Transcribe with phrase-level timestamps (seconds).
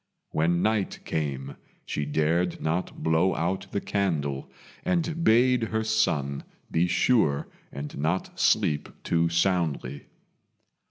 [0.31, 4.49] When night came she dared not blow out the candle,
[4.83, 10.05] and bade her son be sure and not sleep too soundly.